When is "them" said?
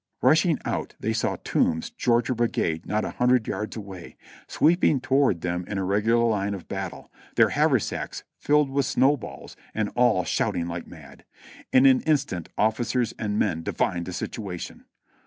5.41-5.63